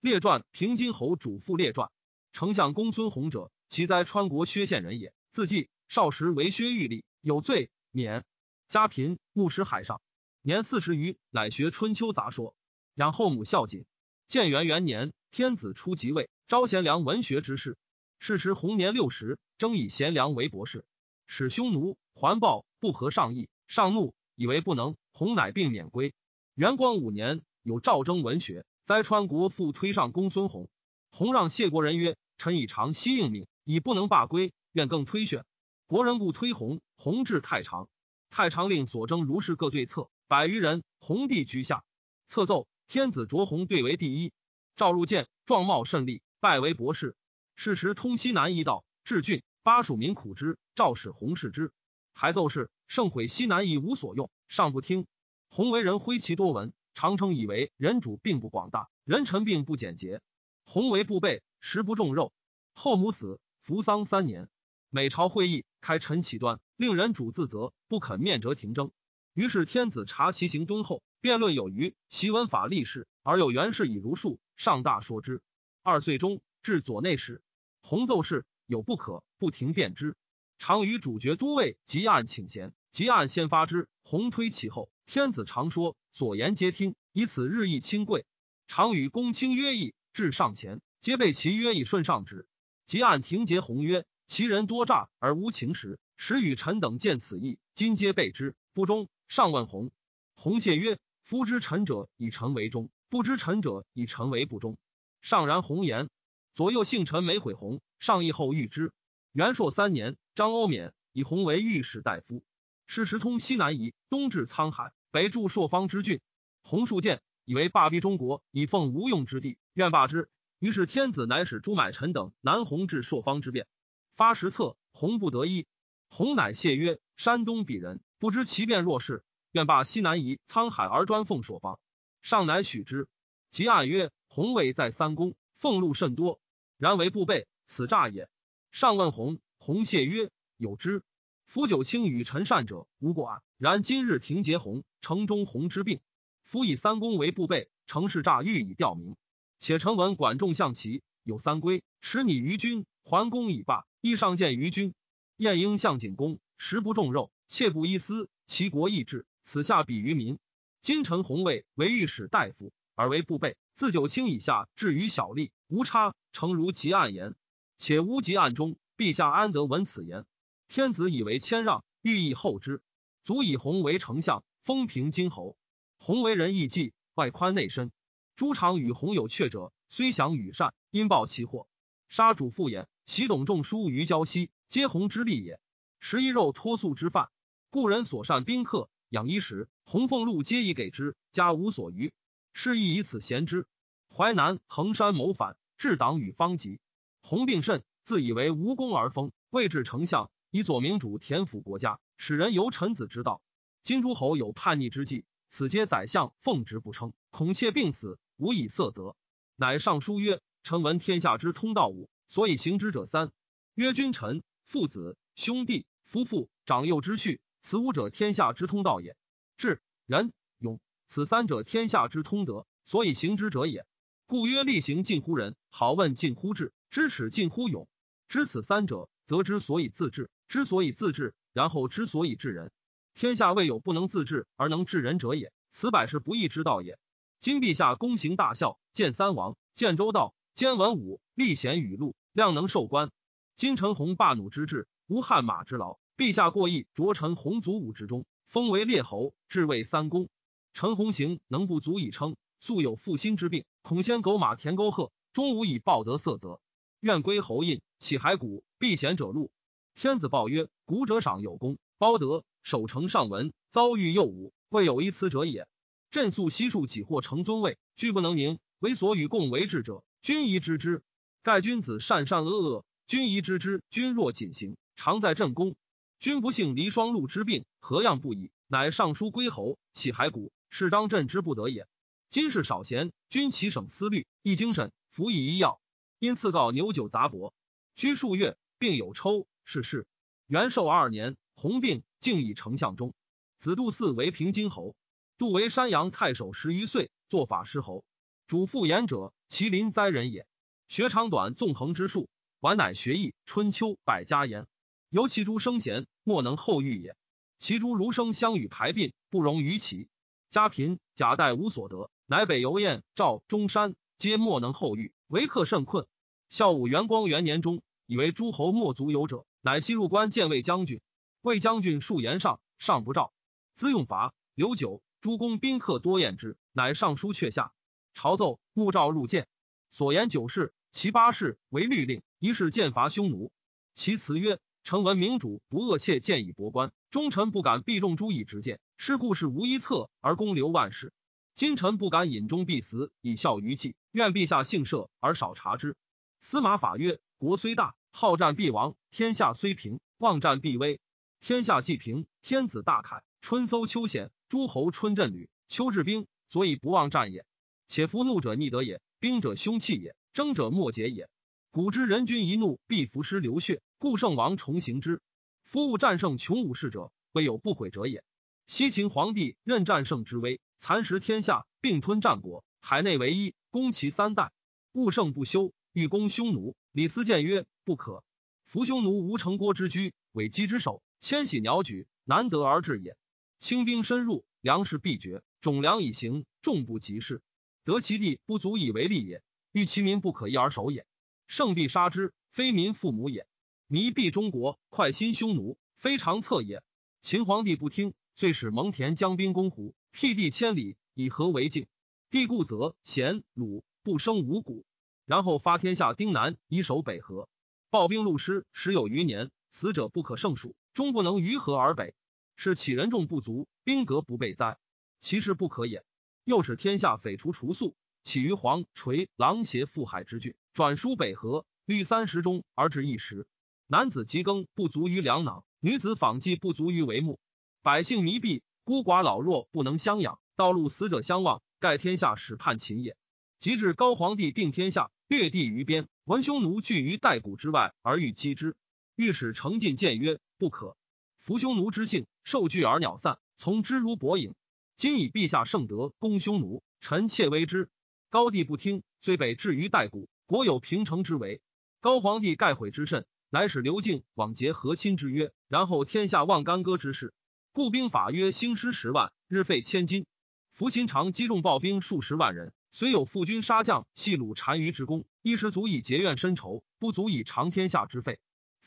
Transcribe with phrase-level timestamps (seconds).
[0.00, 1.90] 列传平津侯主父列传。
[2.32, 5.12] 丞相公孙弘者，其在川国薛县人也。
[5.30, 8.24] 自继少时为薛玉立，有罪免。
[8.70, 10.00] 家贫，牧师海上，
[10.40, 12.54] 年四十余，乃学春秋杂说，
[12.94, 13.84] 养后母孝谨。
[14.26, 17.76] 建元元年，天子初即位，招贤良文学之士。
[18.18, 20.86] 是时弘年六十，征以贤良为博士。
[21.26, 24.96] 使匈奴环抱不合上意，上怒，以为不能。
[25.12, 26.14] 弘乃病免归。
[26.54, 30.68] 元光五年，有赵征文学，灾川国父推上公孙弘。
[31.12, 35.44] 弘让谢国人曰：“臣以长息应命，已不能罢归，愿更推选。”
[35.86, 36.80] 国人故推弘。
[36.96, 37.88] 弘至太常。
[38.30, 40.82] 太常令所征如是各对策，百余人。
[40.98, 41.84] 弘帝居下，
[42.26, 44.32] 策奏天子着弘对为第一。
[44.74, 47.14] 赵入见，状貌甚立，拜为博士。
[47.54, 50.58] 是时通西南夷道，治郡，巴蜀民苦之。
[50.74, 51.72] 赵使弘视之，
[52.12, 55.06] 还奏事，盛毁西南夷无所用，尚不听。
[55.48, 60.20] 弘为人挥其多闻，常称以为人主并不广大，人臣并不简洁。
[60.66, 62.34] 弘为不备，食不重肉。
[62.74, 64.50] 后母死，服丧三年。
[64.90, 66.60] 每朝会议，开陈其端。
[66.76, 68.90] 令人主自责，不肯面折廷争。
[69.32, 75.40] 于是天子察其行敦厚，辩论有余，习文法立事，而有元事以如数，上大说之。
[75.82, 77.40] 二岁中，至左内史。
[77.80, 80.16] 弘奏事有不可，不停辩之。
[80.58, 83.88] 常与主角都尉及案请贤，及案先发之。
[84.04, 84.90] 弘推其后。
[85.06, 88.24] 天子常说，所言皆听，以此日益亲贵。
[88.66, 92.46] 常与公卿约议，至上前，皆被其约以顺上之。
[92.86, 99.08] 及按庭结弘曰：“其人多诈而无情实。”时与臣等见此意，今皆备之不忠。
[99.28, 99.90] 上问弘，
[100.34, 104.76] 弘谢曰：“夫知臣者，以臣为忠；不知臣者，以臣为不忠。”
[105.22, 106.10] 上然弘言。
[106.54, 107.80] 左右幸臣没悔弘。
[107.98, 108.92] 上议后遇之。
[109.32, 112.44] 元朔三年，张欧冕以弘为御史大夫。
[112.86, 116.20] 是时通西南夷，东至沧海，北驻朔方之郡。
[116.62, 120.30] 弘树见，以为霸逼中国，以奉无用之地，愿罢之。
[120.58, 123.66] 于是天子乃使朱买臣等南弘至朔方之变，
[124.14, 125.66] 发实策，洪不得一。
[126.08, 131.80] 洪乃谢曰：“山东鄙人，不知其变若是，愿罢西南夷、沧海而专奉朔方。”
[132.20, 133.08] 上乃许之。
[133.50, 136.40] 即案曰：“洪位在三公，俸禄甚多，
[136.76, 138.28] 然为不备，此诈也。”
[138.70, 141.02] 上问洪，洪谢曰：“有之。
[141.46, 146.00] 夫九卿与臣善者无过案，然今日廷结洪，城中洪之病。
[146.50, 149.14] 夫以三公为不备，城市诈欲以吊名。
[149.60, 154.92] 且臣闻管仲象棋有三规，持拟于君，还公以罢，亦上见于君。”
[155.38, 159.26] 晏婴向景公，食不重肉，切不衣丝，其国易治。
[159.44, 160.40] 此下比于民。
[160.80, 166.16] 今臣弘位为御史大夫，而为不备，自九卿以下至于小吏，无差。
[166.32, 167.36] 诚如其案言，
[167.76, 170.26] 且无及案中，陛下安得闻此言？
[170.66, 172.82] 天子以为谦让，欲意后之，
[173.22, 175.56] 足以弘为丞相，封平津侯。
[176.02, 177.92] 弘为人义济，外宽内深。
[178.34, 181.68] 诸常与弘有阙者，虽享与善，因报其祸。
[182.08, 184.50] 杀主父也，其董仲舒于胶西。
[184.70, 185.60] 皆弘之利也。
[186.00, 187.28] 食一肉脱素之饭，
[187.68, 192.14] 故人所善宾客养衣食，红俸禄皆以给之，家无所余。
[192.54, 193.66] 是亦以此贤之。
[194.08, 196.80] 淮南衡山谋反，治党与方吉。
[197.20, 203.42] 弘病甚，自以为无功而封，位至丞相，以左明主田辅国家，使人由臣子之道。
[203.82, 209.16] 今诸侯有叛逆之计，此皆宰相奉职不称，恐妾病死，无以色责。
[209.56, 213.32] 乃上书曰：“臣闻天下之通道五，所以行之者三，
[213.74, 219.16] 曰君臣。”父子、兄弟、夫妇、长幼之序，此五者天下之通道也。
[219.56, 223.84] 智、仁、勇，此三者天下之通德，所以行之者也。
[224.26, 227.88] 故曰：力行近乎仁，好问近乎智，知耻近乎勇。
[228.28, 230.30] 知此三者，则之所以自治。
[230.46, 232.70] 之所以自治，然后之所以治人。
[233.14, 235.52] 天下未有不能自治而能治人者也。
[235.70, 236.98] 此百世不义之道也。
[237.38, 243.10] 今陛下公行大孝，见三王，见周道，兼文武，立贤与禄，量能受官。
[243.56, 245.98] 金城弘霸弩之志，无汗马之劳。
[246.16, 250.28] 陛下过意，着臣洪祖武之中，封为列侯，至位三公。
[250.72, 256.60] 陈洪行能不足以称，素有负心之病，恐先狗马田沟壑，终无以报得色泽。
[257.00, 259.50] 愿归侯印，起骸骨，避贤者禄。
[259.94, 265.68] 天子报曰：古者赏有功，包德，守城上文，遭遇右武，未有一辞者也。
[266.10, 271.02] 朕素悉数己获成尊位，拒不能宁，为所与共为治者，君宜知之。
[271.42, 272.86] 盖君子善善恶恶。
[273.06, 273.82] 君宜知之。
[273.90, 275.76] 君若谨行，常在朕宫。
[276.18, 278.50] 君不幸离双禄之病，何样不已？
[278.66, 281.86] 乃上书归侯，起骸骨，是张朕之不得也。
[282.30, 285.82] 今事少贤，君其省思虑，亦精神，服以医药。
[286.18, 287.52] 因赐告牛酒杂帛。
[287.94, 290.06] 居数月，病有抽，逝世。
[290.46, 293.14] 元寿二年，弘病，竟以丞相中。
[293.58, 294.94] 子杜嗣为平津侯，
[295.36, 298.04] 杜为山阳太守十余岁，做法师侯。
[298.46, 300.46] 主父言者，其邻哉人也。
[300.88, 302.28] 学长短，纵横之术，
[302.60, 303.34] 宛乃学艺。
[303.44, 304.66] 春秋百家言，
[305.08, 307.16] 由其诸生贤，莫能后遇也。
[307.58, 310.08] 其诸儒生相与排并，不容于齐。
[310.48, 316.06] 家贫，贾代无所得，乃北游燕、赵、中山，皆莫能后遇，为客甚困。
[316.48, 321.00] 孝武元光元年中，以为诸侯莫足有者，乃西入关见魏将军。
[321.42, 323.32] 魏将军数言上，上不召。
[323.74, 325.02] 资用乏，留酒。
[325.20, 327.72] 诸公宾客多宴之，乃上书阙下。
[328.14, 329.48] 朝奏，穆召入见，
[329.88, 330.74] 所言九事。
[330.90, 333.52] 其八事为律令，一是剑伐匈奴。
[333.94, 338.80] 其辞曰：“臣闻明主不恶妾见以博官，忠臣不敢避众诸以直谏。
[338.96, 341.12] 是故事无一策而公留万世。
[341.54, 345.96] 今臣不敢引忠必死以效于计，愿陛下幸赦而少察之。”
[346.40, 351.00] 司马法曰：“国虽大，好战必亡；天下虽平，忘战必危。
[351.40, 357.46] 天下既平，天子大凯，春搜秋险，诸侯春振旅，秋治兵，所以不忘战也。
[357.86, 361.28] 且夫怒者逆德也，兵者凶器也。”争者莫解也。
[361.72, 365.22] 古之人君一怒，必伏尸流血，故圣王重行之。
[365.64, 368.22] 夫物战胜穷武士者，未有不悔者也。
[368.66, 374.52] 西秦皇帝任战胜之威，蚕食天下，并吞战国，海内为一，攻其三代。
[374.92, 376.76] 勿胜不休，欲攻匈奴。
[376.92, 378.22] 李斯谏曰：不可。
[378.66, 383.16] 伏匈奴无城郭之居，委击之首，千禧鸟举，难得而至也。
[383.58, 387.42] 轻兵深入，粮食必绝，种粮以行，众不及事，
[387.84, 389.42] 得其地不足以为利也。
[389.70, 391.06] 欲其民不可一而守也，
[391.46, 393.46] 胜必杀之，非民父母也。
[393.86, 396.82] 弥必中国，快心匈奴，非常策也。
[397.20, 401.86] 秦皇帝不听，遂使蒙恬将兵攻胡，辟地千里，以和为境。
[402.30, 404.86] 帝固则贤鲁不生五谷，
[405.26, 407.48] 然后发天下丁南以守北河。
[407.90, 412.14] 暴兵戮师十有余年，死者不可胜数，终不能于河而北。
[412.56, 414.78] 是岂人众不足，兵革不备哉？
[415.20, 416.04] 其势不可也。
[416.44, 417.94] 又使天下匪除除粟。
[418.22, 423.46] 起于黄垂狼邪赴海之郡，转输北河，律三十中而至一时。
[423.86, 427.40] 男子及耕不足于粮囊，女子纺绩不足于帷幕。
[427.80, 433.16] 百姓迷闭，孤寡老弱不能相养，道路死者相望，盖天下始叛秦也。
[433.58, 438.76] 及至高皇帝定天下，略地于边，闻匈奴聚于代谷之外，而欲击之。
[439.20, 440.96] 御史程进谏曰：不可。
[441.36, 444.54] 伏匈奴之性，受惧而鸟散，从之如薄影。
[444.96, 447.90] 今以陛下圣德攻匈奴，臣妾为之。
[448.30, 451.60] 高帝不听，虽北至于代谷，国有平城之围。
[452.00, 457.34] 高皇帝盖悔之甚，乃使刘敬往结和亲之约，然后天下望干戈之事。
[457.72, 460.24] 故兵法曰：兴师十万，日费千金。
[460.72, 468.38] 伏秦常击中暴兵数十万人，虽有负军杀将，系虏单于之功，一时足以结怨深仇，不足以偿天下之费。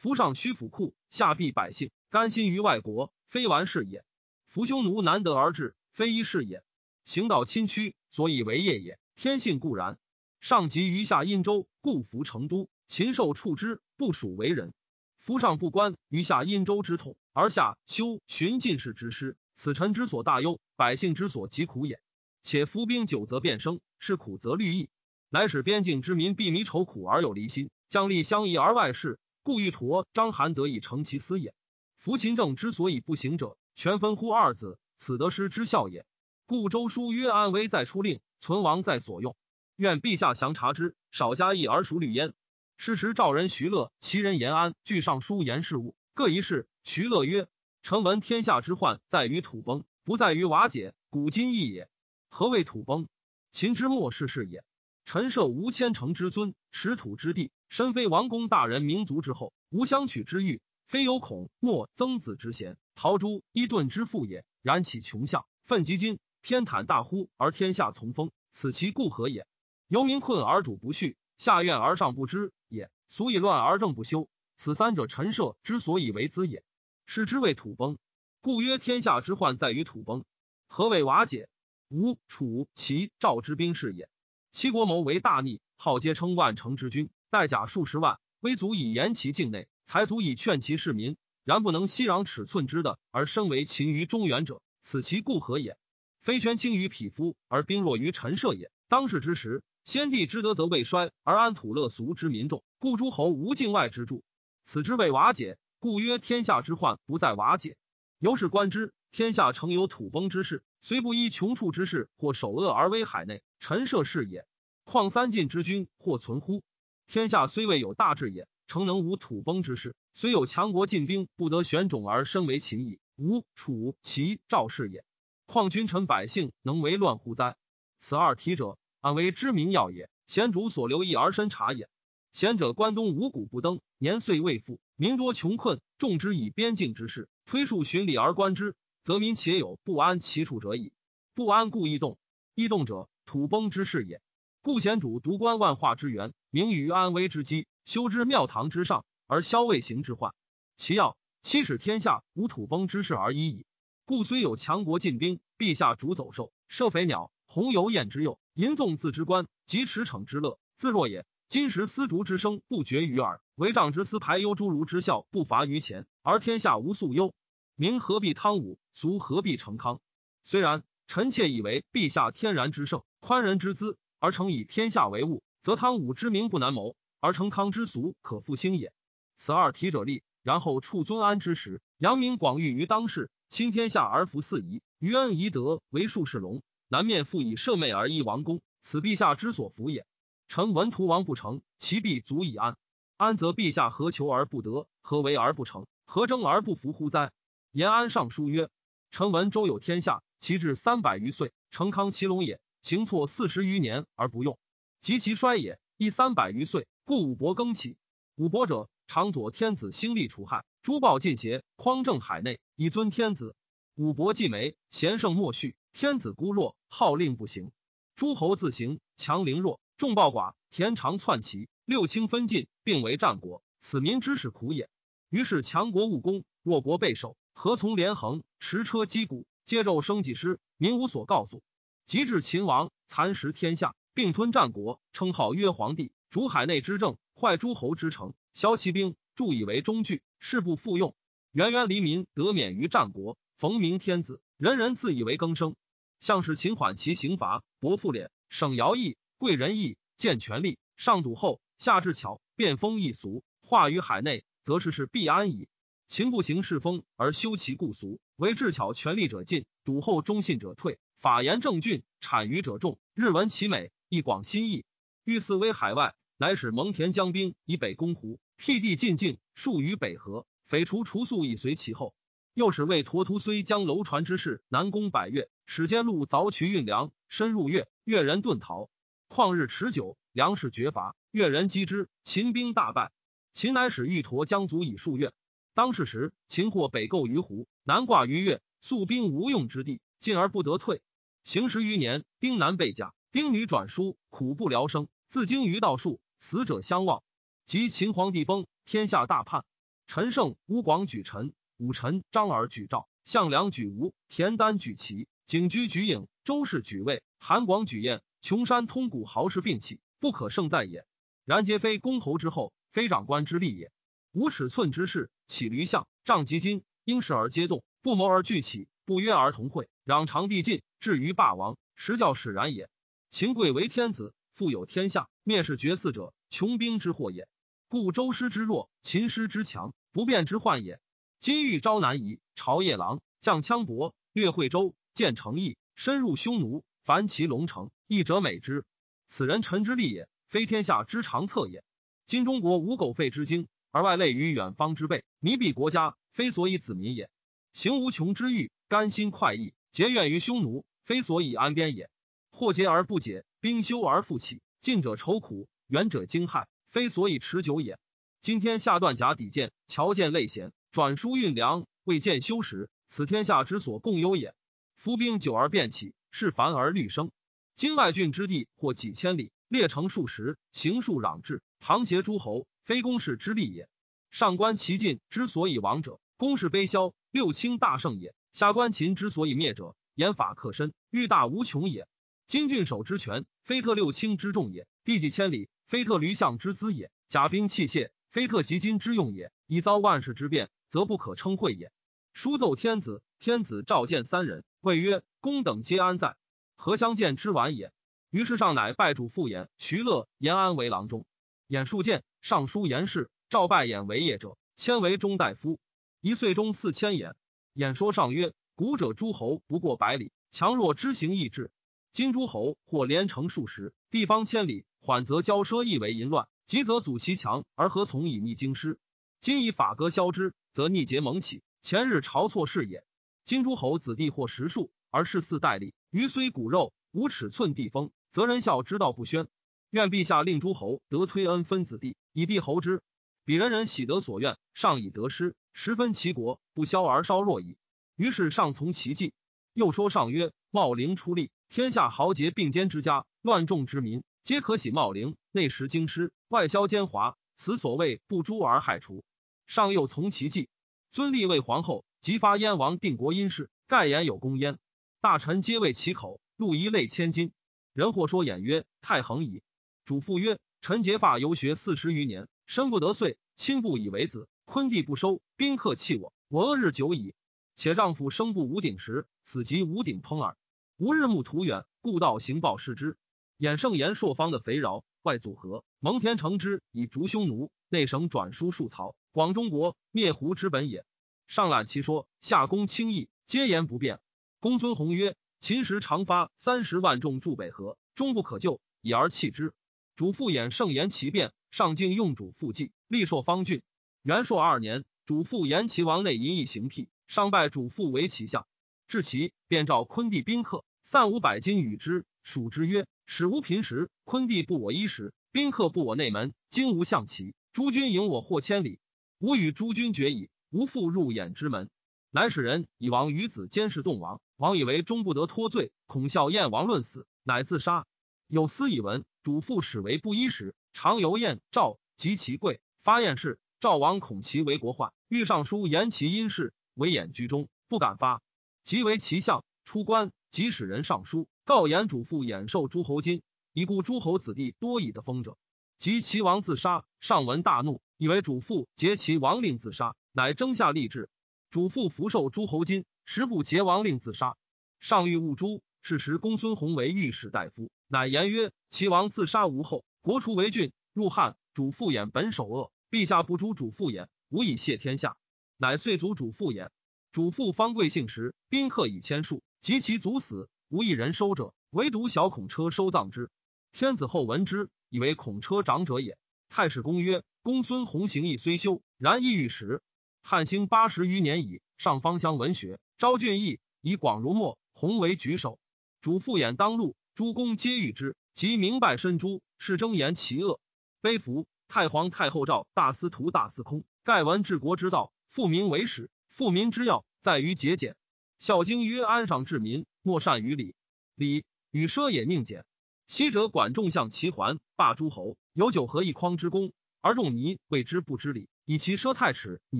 [0.04, 4.04] 夫上虚府库，下庇百姓，甘心于外国，非完事也。
[4.46, 6.62] 伏匈奴难得而至，非一事也。
[7.06, 9.00] 行道侵屈，所以为业也。
[9.16, 9.98] 天性固然，
[10.42, 12.68] 上及于下殷州，故服成都。
[12.86, 14.74] 禽兽畜之，不属为人。
[15.20, 22.02] 夫上不观于下殷州之痛，而下修寻进士之师，此臣之所大忧，百姓之所疾苦也。
[22.42, 24.90] 且夫兵久则变生，是苦则虑易，
[25.30, 31.54] 乃使边境之民避弥愁苦而有离心，将利相宜而外事，故欲陀章邯得以成其私也。
[31.98, 36.06] 夫秦政之所以不行者，全分乎二子，此得失之效也。
[36.46, 39.38] 故周书曰：“安危在出令。”存亡在所用，
[39.78, 42.34] 愿陛下详察之，少加议而熟虑焉。
[42.76, 46.68] 是时赵人徐乐，其人延安，据上书言事务，各一事。
[46.84, 47.48] 徐乐曰
[47.84, 51.90] ：“臣闻天下之患在于土崩，不在于瓦解，古今异也。
[52.30, 53.08] 何谓土崩？
[53.52, 54.66] 秦之末世事也。
[55.06, 64.46] 陈设无千乘之尊，持土之地，身非王公大人民族之后，无相取之欲，非有孔墨曾子之贤，陶朱伊顿之父也。
[64.62, 69.48] 然起穷相，奋及今。”偏袒大呼而天下从风，此其故何也？
[69.88, 72.92] 由民困而主不恤，下怨而上不知也。
[73.08, 76.62] 俗以乱而政不修，此三者陈设之所以为资也。
[77.06, 77.98] 是之谓土崩，
[78.42, 80.26] 故曰天下之患在于土崩。
[80.68, 81.48] 何谓瓦解？
[81.88, 84.10] 吴、楚、齐、赵之兵士也。
[84.54, 91.18] 齐国谋为大逆，号皆称万乘之君，带甲数十万，威足以严其境内，才足以劝其市民。
[91.44, 95.76] 然不能息壤尺寸之的，而身为秦于中原者，此其故何也？
[96.22, 98.72] 非权轻于匹夫，而兵弱于陈设也。
[98.88, 104.24] 当世之时，先帝之德则未衰，而安土乐俗之民众，故诸侯无境外之助。
[104.64, 107.76] 此之谓瓦解，故曰天下之患不在瓦解。
[108.20, 114.46] 由是观之，天下诚有土崩之势，虽不依穷处之事，或守恶而危海内，陈设是也。
[114.84, 116.62] 况三晋之君或存乎？
[117.08, 119.96] 天下虽未有大治也，诚能无土崩之势。
[120.12, 123.00] 虽有强国进兵，不得选种而身为秦矣。
[123.16, 125.06] 吴、楚、齐、赵氏也。
[125.46, 127.56] 况君臣百姓能为乱乎哉？
[127.98, 130.10] 此二体者，安为知名要也。
[130.28, 131.88] 贤主所留意而深察也。
[132.34, 140.94] 贤者关东五谷不登，年岁未富，民多穷困，众之以边境之事，推数循礼而观之，则民且有不安其处者矣。
[141.36, 142.18] 不安故易动，
[142.56, 144.22] 易动者土崩之势也。
[144.62, 150.34] 故贤主独观万化之源，明于安危之机，修之庙堂之上，而消未行之患。
[150.78, 153.66] 其要七使天下无土崩之势而已矣。
[154.06, 161.26] 故虽有强国进兵，陛下主走兽，射肥鸟，鸿游雁之幼，吟纵自之官，及驰骋之乐，自若也。
[161.50, 167.34] 今时丝竹之声不绝于耳，帷帐之丝排忧诸儒之效不乏于前，而天下无素忧。
[167.76, 168.78] 民何必汤武？
[168.92, 170.00] 俗何必成康？
[170.44, 178.94] 虽然，臣妾以为陛下天然之盛，宽仁之资，而成以天下为物，则汤武之名不难谋，而成康之俗可复兴也。
[179.36, 190.06] 此二体者立，然后处尊安之时，扬名广誉于当世，亲天下而服四夷，于恩夷德为术士龙，南面复以赦媚而益王公，此陛下之所服也。
[190.48, 192.78] 臣闻图王不成，其必足以安。
[193.18, 194.88] 安则陛下何求而不得？
[195.02, 195.88] 何为而不成？
[196.06, 197.32] 何争而不服乎哉？
[197.74, 198.70] 延安上书曰：
[199.10, 202.62] 臣闻周有天下，其至三百余岁，成康其龙也。
[202.84, 204.60] 行错四十余年而不用，
[205.02, 206.88] 及其衰也，亦三百余岁。
[207.04, 207.98] 故武伯更起。
[208.36, 213.56] 武伯者，长左天子兴利除害，诸暴尽邪，匡正海内，以尊天子。
[213.96, 217.72] 武伯既没，贤圣莫序，天子孤弱，号令不行。
[218.16, 219.82] 诸侯自行，强凌弱。
[219.98, 223.64] 众暴寡，田常篡齐，六亲分晋，并为战国。
[223.80, 224.92] 此民之始苦也。
[225.32, 228.44] 于是强国务功，弱国备守，何从连横？
[228.60, 231.64] 驰车击鼓，皆纣生几师，民无所告诉。
[232.06, 241.16] 及至秦王，蚕食天下，并吞战国，称号曰皇帝，主海内之政，坏诸侯之城，削其兵，助以为中具，事不复用。
[241.52, 245.76] 源源黎民得免于战国，逢明天子，人人自以为更生。
[246.20, 249.18] 像是秦缓其刑罚，薄赋敛，省徭役。
[249.38, 255.68] 贵人义，见权力，上笃厚，下至巧，变风易俗，化于海内，则事事必安矣。
[256.14, 263.00] 秦不行世风，而修其故俗，为智巧权力者进，笃厚忠信者退，法严正峻，产于者众。
[263.16, 264.86] 日闻其美，亦广心意。
[265.24, 272.14] 欲四威海外，乃使蒙恬将兵以北攻胡，辟地进境，戍于北河，匪除除宿以随其后。
[272.54, 278.92] 又使魏陀图虽将楼船之势南攻百越，使间路凿渠运粮，深入越，越人遁逃。
[279.30, 283.12] 旷日持久，粮食绝乏，越人击之，秦兵大败。
[283.52, 285.34] 秦乃使玉陀将卒以数月。
[285.76, 291.02] 当是时，秦获北构于湖，南挂于越，宿兵无用之地，进而不得退。
[291.44, 295.08] 行十余年，丁男被甲，丁女转书，苦不聊生。
[295.28, 297.24] 自经于道术，死者相望。
[297.66, 299.66] 及秦皇帝崩，天下大叛。
[300.06, 308.22] 陈胜、吴广举陈，武臣张耳举赵，项梁举吴，田丹举齐，景居举郢，周氏举魏，韩广举燕。
[308.42, 311.08] 穷山通谷，豪士并起，不可胜在也。
[311.46, 313.92] 然皆非公侯之后，非长官之利也。
[314.34, 322.90] 无尺寸之事，起驴象，仗及金，因时而皆动，不谋而俱起，不约而同会，攘长地尽，至于霸王，实教使然也。
[323.30, 327.48] 秦贵为天子，富有天下，灭世绝嗣者，穷兵之祸也。
[327.88, 331.00] 故周师之弱，秦师之强，不变之患也。
[331.40, 337.92] 今欲招南夷，朝夜郎，将羌伯，略惠州，建城邑，深入匈奴，凡其龙城。
[338.08, 338.84] 义者美之，
[339.28, 341.84] 此人臣之利也，非天下之长策也。
[342.26, 347.30] 今中国无苟废之经，而外类于远方之辈，弥蔽国家，非所以子民也。
[347.74, 352.10] 行无穷之欲，甘心快意，结怨于匈奴，非所以安边也。
[352.50, 358.00] 祸结而不解，兵休而复起，近者愁苦，远者惊骇，非所以持久也。
[358.42, 364.56] 今天下断甲抵剑，桥舰累险，转输运粮，未见休时，此天下之所共忧也。
[364.96, 367.30] 夫兵久而变起，是繁而虑生。
[367.76, 373.90] 今外郡之地或几千里，列城数十，行数攘至，沆挟诸侯，非公事之利也。
[374.30, 382.08] 上观其晋之所以亡者，公事卑消，六卿大胜也；下观秦之所以灭者，严法克身，欲大无穷也。
[382.46, 389.52] 今郡守之权，非特六卿之众也；地几千里，非特驴象之资也；甲兵器械，非特及金之用也。
[389.68, 391.92] 以遭万世之变，则不可称讳也。
[392.34, 396.36] 书奏天子，天子召见三人，谓曰：“公等皆安在？”
[396.76, 397.94] 何相见之晚也？
[398.30, 401.26] 于是上乃拜主父偃、徐乐、延安为郎中。
[401.70, 405.80] 偃数见尚书言事，赵拜偃为业者，迁为中大夫。
[406.20, 407.38] 一岁中四千言。
[407.72, 411.72] 演说上曰：古者诸侯不过百里，强弱之行易制。
[412.12, 419.00] 今诸侯或连城数十，地方千里，缓则骄奢易为淫乱，急则阻其强，而何从以逆京师？
[419.40, 421.64] 今以法革消之，则逆节蒙起。
[421.82, 423.06] 前日朝错事也。
[423.46, 424.92] 今诸侯子弟或十数。
[425.10, 429.48] 而是四代立，余虽骨肉，无尺寸地封，则人孝之道不宣。
[429.94, 433.04] 愿陛下令诸侯得推恩分子弟，以弟侯之。
[433.46, 437.78] 彼人人喜得所愿，上以得失，十分其国，不消而稍弱矣。
[438.16, 439.34] 于是上从其计。
[439.72, 445.36] 又说上曰：茂陵出力，天下豪杰并肩之家，乱众之民，皆可喜茂陵。
[445.52, 449.24] 内食京师，外销奸猾，此所谓不诛而害除。
[449.68, 450.70] 上又从其计，
[451.12, 454.80] 尊立魏皇后，即发燕王定国因事，盖言有功焉。
[455.22, 457.52] 大臣皆为其口，录一泪千金。
[457.94, 459.62] 人或说言曰：太恒矣。
[460.06, 462.50] 主父曰：臣结发游学四十余年。
[462.66, 464.50] 身不得岁，亲不以为子。
[464.66, 467.36] 昆弟不收，宾客弃我，我恶日久矣。
[467.76, 470.58] 且丈夫生不无鼎时，死即无鼎烹耳。
[470.98, 473.18] 吾日暮途远，故道行报视之。
[473.58, 481.06] 衍圣言朔方的肥饶，外祖合蒙恬承之以逐匈奴，内省转输戍曹，广中国灭胡之本也。
[481.48, 484.20] 上览其说，下攻轻易，皆言不变。
[484.60, 489.74] 公孙弘曰：秦时常发三十万众驻北河，终不可救，已而弃之。
[490.16, 491.54] 主父衍圣言其变。
[491.72, 493.82] 上敬用主父祭，立朔方郡。
[494.22, 498.68] 元朔二年，主父偃齐王内淫役行辟，上拜主父为其相。
[499.08, 506.54] 至齐，便召昆弟宾客，散五百金与之，属之曰：“使无贫时，昆弟不我衣食，宾客不我内门。
[506.70, 509.00] 今无象齐，诸君迎我或千里，
[509.40, 510.52] 吾与诸君决矣。
[510.70, 511.90] 无复入眼之门。”
[512.30, 518.06] 乃使人以王与子监视动王，王以为终不得脱罪，恐笑燕王论死，乃自杀。
[518.54, 520.76] 有司以闻，主父始为布衣时。
[520.94, 528.44] 常游燕赵及其贵发燕事，赵王恐其为国患，欲上书言其因事，为掩居中，不敢发。
[528.84, 533.42] 即为其相出关，即使人上书告言主父掩受诸侯金，
[533.74, 535.58] 以故诸侯子弟多以的封者。
[535.98, 541.28] 及齐王自杀，上闻大怒，以为主父劫其王令自杀，乃征下立志。
[541.72, 544.56] 主父福受诸侯金，时不劫王令自杀。
[545.00, 550.06] 上欲勿诛，是时公孙弘为御史大夫，乃言曰：齐王自杀无后。
[550.22, 555.36] 国除为郡，入汉，主父偃本首恶，陛下不诛主父偃，无以谢天下，
[555.78, 556.92] 乃遂族主父偃。
[557.32, 563.50] 主父方贵姓时，宾客以千数，及其族死，无一人收者，唯独小孔车收葬之。
[563.92, 566.38] 天子后闻之，以为孔车长者也。
[566.70, 570.04] 太史公曰：公孙弘行义虽修，然亦欲时。
[570.44, 575.80] 汉兴八十余年矣，上方乡文学，昭俊义以广如墨，弘为举首。
[576.22, 579.64] 主父偃当路，诸公皆欲之，即明白申诛。
[579.80, 580.80] 是争言其恶，
[581.20, 588.16] 悲服太皇太后诏大司徒大司空盖闻治国之道，富民为始，富民之要在于节俭。
[588.60, 590.96] 孝经曰：安上治民，莫善于礼。
[591.36, 592.86] 礼与奢也宁俭。
[593.26, 600.00] 昔者管仲相齐桓，霸诸侯，有九合一匡之功，而仲尼谓之不知礼，以其奢太耻，以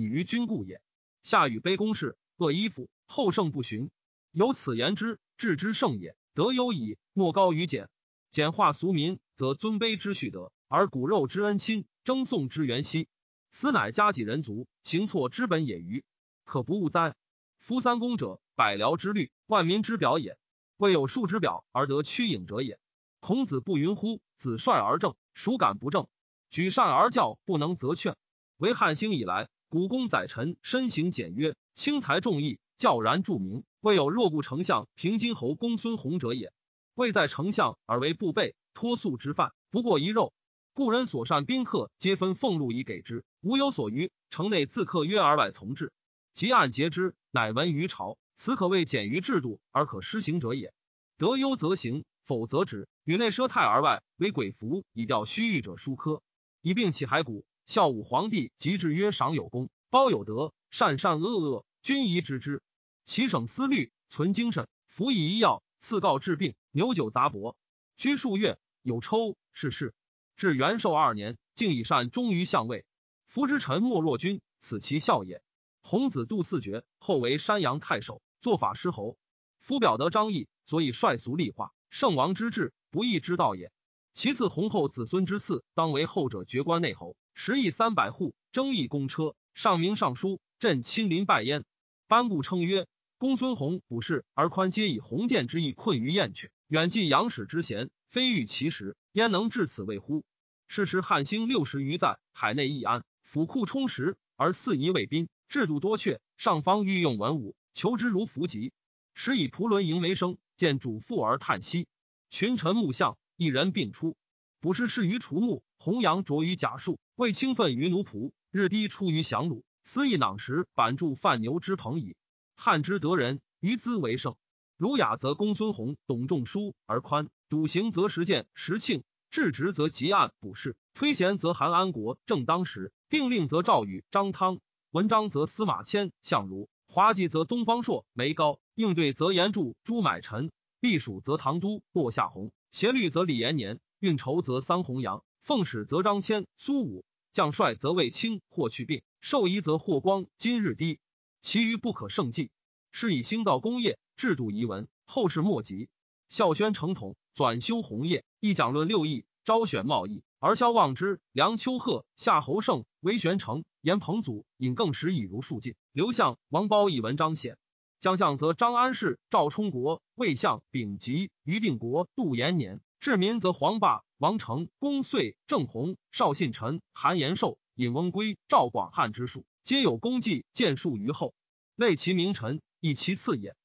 [0.00, 0.80] 于君故也。
[1.24, 3.90] 夏禹卑公事，恶衣服，后圣不循，
[4.30, 6.16] 有此言之，治之圣也。
[6.34, 7.88] 德优矣，莫高于简。
[8.32, 13.06] 简化俗民，则尊卑之序德，而骨肉之恩亲，争讼之源兮。
[13.52, 15.78] 此乃家己人族行错之本也。
[15.78, 16.04] 于
[16.42, 17.14] 可不务哉？
[17.60, 20.36] 夫三公者，百僚之律，万民之表也。
[20.76, 22.80] 未有数之表而得屈隐者也。
[23.20, 24.20] 孔子不云乎？
[24.34, 26.08] 子率而正，孰敢不正？
[26.50, 28.16] 举善而教，不能则劝。
[28.56, 33.62] 为汉兴以来，古公宰臣身行简约，轻财重义，教然著名。
[33.84, 36.54] 未有若故丞相平津侯公孙弘者也。
[36.94, 40.32] 未在丞相而为部备脱粟之犯，不过一肉。
[40.72, 44.10] 故人所善宾客，皆分俸禄以给之，无有所余。
[44.30, 45.92] 城内自客约而外从之，
[46.32, 48.16] 即按节之，乃闻于朝。
[48.36, 50.72] 此可谓简于制度而可施行者也。
[51.18, 52.88] 得优则行，否则止。
[53.04, 56.22] 与内奢泰而外为鬼服，以吊虚誉者疏科，
[56.62, 57.44] 以并起骸骨。
[57.66, 62.62] 孝武皇帝即制曰：赏有功，褒有德，善善恶恶，均宜知之。
[63.04, 65.62] 其省思虑，存精神，服以医药。
[65.78, 67.56] 赐告治病，牛酒杂帛，
[67.98, 69.92] 居数月，有抽是事。
[70.34, 72.86] 至元寿二年，竟以善终于相位。
[73.26, 75.42] 夫之臣莫若君，此其孝也。
[75.82, 79.18] 孔子杜四绝，后为山阳太守，做法师侯。
[79.58, 83.70] 夫表得张毅，所以率俗立化，圣王之治，不义之道也。
[84.14, 91.66] 其次，弘后子孙之嗣，当为后者爵官内侯，十亿三百户，争议公车，上明尚书，朕亲临拜焉。
[92.06, 92.86] 班固称曰。
[93.16, 100.24] 公孙弘卜士而宽，皆以鸿渐之意困于燕雀，远近仰史之贤，非欲其实，焉能至此未乎？
[100.66, 108.72] 是时汉兴六十余载，海内易安，府库充实，而四夷未宾，制度多阙，上方欲用文武，求之如伏击。
[109.14, 111.86] 时以蒲伦迎梅生，见主父而叹息。
[112.30, 114.16] 群臣目相，一人并出。
[114.60, 119.62] 卜士仕于除木，弘扬着于甲树，为清愤于奴仆，日低出于降虏。
[119.84, 122.16] 思义囊时，板筑范牛之棚矣。
[122.64, 124.36] 汉之得人，于兹为盛。
[124.78, 132.18] 儒雅则公孙弘、董仲舒而宽，笃行则实践石庆，治直则吉案补事，推贤则韩安国。
[132.24, 134.60] 正当时，定令则赵宇、张汤；
[134.92, 140.48] 文章则司马迁、相如；滑稽则东方朔、梅高；应对则严柱、朱买臣；
[140.80, 150.98] 避暑则唐都、骆夏宏；协律则李延年；运筹则桑弘羊；奉使则张骞、苏武；将帅则卫青、霍去病；授仪则霍光、今日低。
[151.44, 152.50] 其余不可胜计。
[152.90, 155.90] 是以兴造工业，制度遗文，后世莫及。
[156.30, 165.74] 孝宣成统，转修弘业，一讲论六艺，招选贸易，而萧望之、梁丘贺、夏侯胜、韦玄成、严彭祖、尹更时已如数尽。
[165.92, 167.58] 刘向、王褒以文章显。
[168.00, 172.80] 将相则张安世、赵充国、魏相、丙吉、于定国、杜延年。
[173.00, 181.34] 治民则黄霸、王成、公遂、郑弘、邵信臣、韩延寿、尹翁归、赵广汉之术，皆有功绩，建树于后。
[181.74, 182.60] 类其名臣。
[182.80, 183.56] 以其次也。